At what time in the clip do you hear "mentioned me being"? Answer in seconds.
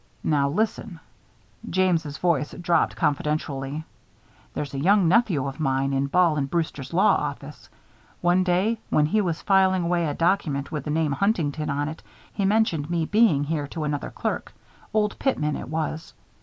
12.45-13.43